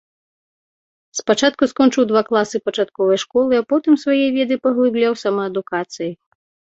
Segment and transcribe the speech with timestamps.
[1.19, 6.13] Спачатку скончыў два класы пачатковай школы, а потым свае веды паглыбляў самаадукацыяй.